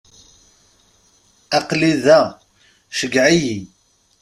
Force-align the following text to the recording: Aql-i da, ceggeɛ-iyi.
Aql-i 1.57 1.93
da, 2.03 2.21
ceggeɛ-iyi. 2.97 3.59